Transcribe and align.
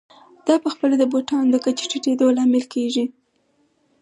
دا 0.47 0.55
په 0.63 0.69
خپله 0.73 0.95
د 0.97 1.03
بوټانو 1.11 1.49
د 1.51 1.57
کچې 1.65 1.85
ټیټېدو 1.91 2.27
لامل 2.37 2.65
کېږي 2.73 3.05